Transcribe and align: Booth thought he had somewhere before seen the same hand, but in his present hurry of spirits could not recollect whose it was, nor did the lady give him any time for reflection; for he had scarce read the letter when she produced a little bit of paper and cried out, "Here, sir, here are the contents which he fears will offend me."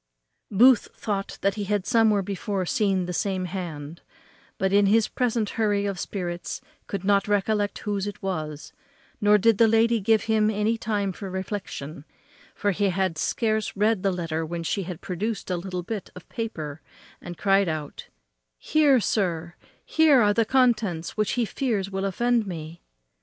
Booth 0.49 0.87
thought 0.95 1.37
he 1.53 1.65
had 1.65 1.85
somewhere 1.85 2.23
before 2.23 2.65
seen 2.65 3.05
the 3.05 3.13
same 3.13 3.45
hand, 3.45 4.01
but 4.57 4.73
in 4.73 4.87
his 4.87 5.07
present 5.07 5.51
hurry 5.61 5.85
of 5.85 5.99
spirits 5.99 6.59
could 6.87 7.03
not 7.03 7.27
recollect 7.27 7.77
whose 7.85 8.07
it 8.07 8.19
was, 8.19 8.73
nor 9.21 9.37
did 9.37 9.59
the 9.59 9.67
lady 9.67 9.99
give 9.99 10.23
him 10.23 10.49
any 10.49 10.75
time 10.75 11.11
for 11.13 11.29
reflection; 11.29 12.03
for 12.55 12.71
he 12.71 12.89
had 12.89 13.15
scarce 13.15 13.77
read 13.77 14.01
the 14.01 14.11
letter 14.11 14.43
when 14.43 14.63
she 14.63 14.91
produced 14.97 15.51
a 15.51 15.55
little 15.55 15.83
bit 15.83 16.09
of 16.15 16.27
paper 16.29 16.81
and 17.21 17.37
cried 17.37 17.69
out, 17.69 18.07
"Here, 18.57 18.99
sir, 18.99 19.53
here 19.85 20.19
are 20.23 20.33
the 20.33 20.45
contents 20.45 21.15
which 21.15 21.33
he 21.33 21.45
fears 21.45 21.91
will 21.91 22.05
offend 22.05 22.47
me." 22.47 22.81